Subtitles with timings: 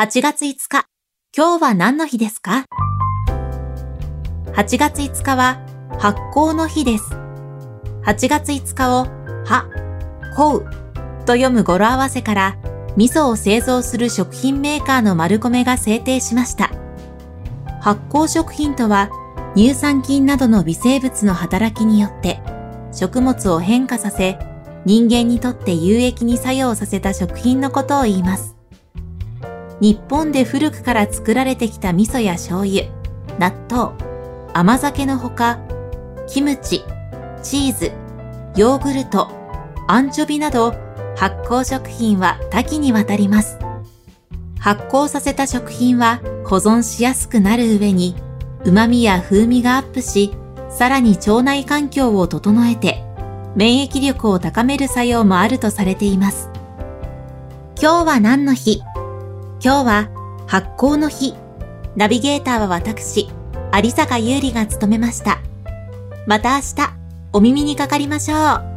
[0.00, 0.86] 8月5日、
[1.36, 2.64] 今日は何の日ですか
[4.54, 5.60] ?8 月5日は
[5.98, 7.04] 発酵の日です。
[8.06, 9.04] 8月5日を、
[9.44, 9.68] は、
[10.34, 10.64] こう
[11.26, 12.56] と読む語呂合わせから、
[12.96, 16.70] 味噌を製造する食品メーカーの丸米が制定しました。
[17.82, 19.10] 発酵食品とは、
[19.54, 22.40] 乳酸菌などの微生物の働きによって、
[22.90, 24.38] 食物を変化させ、
[24.86, 28.59] 人間にとって有益に作用させた食品のことを言います。
[29.80, 32.84] 日本で古くから作られてきた味噌や醤油、
[33.38, 33.94] 納豆、
[34.52, 35.58] 甘酒のほか、
[36.28, 36.84] キムチ、
[37.42, 37.92] チーズ、
[38.56, 39.30] ヨーグルト、
[39.88, 40.74] アンチョビなど
[41.16, 43.58] 発酵食品は多岐にわたります。
[44.58, 48.14] 発酵させた食品は保存しやすくなる上に、
[48.64, 50.32] 旨味や風味がアップし、
[50.68, 53.02] さらに腸内環境を整えて、
[53.56, 56.50] 免疫力を高める作用もあるとされています。
[57.80, 58.82] 今日は何の日？
[59.62, 60.08] 今日は
[60.46, 61.34] 発酵の日。
[61.94, 63.28] ナビゲーターは私、
[63.74, 65.38] 有坂優里が務めました。
[66.26, 66.94] また明日、
[67.34, 68.69] お耳にかかりましょう。